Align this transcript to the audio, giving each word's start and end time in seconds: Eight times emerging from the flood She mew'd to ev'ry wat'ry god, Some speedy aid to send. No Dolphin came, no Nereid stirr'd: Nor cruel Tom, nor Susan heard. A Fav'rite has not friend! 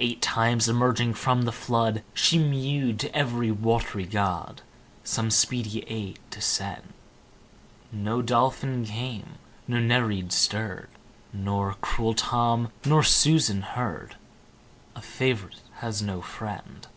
Eight 0.00 0.20
times 0.20 0.68
emerging 0.68 1.14
from 1.14 1.42
the 1.42 1.52
flood 1.52 2.02
She 2.12 2.40
mew'd 2.40 2.98
to 2.98 3.16
ev'ry 3.16 3.52
wat'ry 3.52 4.04
god, 4.04 4.62
Some 5.04 5.30
speedy 5.30 5.84
aid 5.86 6.18
to 6.30 6.40
send. 6.40 6.92
No 7.92 8.20
Dolphin 8.20 8.84
came, 8.84 9.38
no 9.68 9.78
Nereid 9.78 10.32
stirr'd: 10.32 10.88
Nor 11.32 11.74
cruel 11.80 12.14
Tom, 12.14 12.72
nor 12.84 13.04
Susan 13.04 13.62
heard. 13.62 14.16
A 14.96 15.00
Fav'rite 15.00 15.60
has 15.76 16.02
not 16.02 16.24
friend! 16.24 16.88